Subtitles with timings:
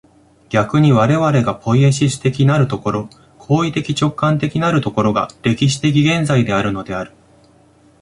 [0.49, 3.07] 逆に我々がポイエシス的なる所、
[3.37, 7.11] 行為的直観的なる所が、歴史的現在であるのである。